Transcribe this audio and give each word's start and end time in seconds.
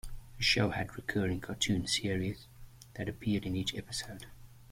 The 0.37 0.41
show 0.43 0.71
had 0.71 0.95
recurring 0.97 1.41
cartoon 1.41 1.85
series 1.85 2.47
that 2.95 3.07
appeared 3.07 3.45
in 3.45 3.55
each 3.55 3.75
episode. 3.75 4.25